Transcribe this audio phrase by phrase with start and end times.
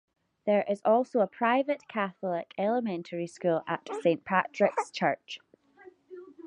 [0.47, 5.37] There is also a private Catholic elementary school at Saint Patricks Church.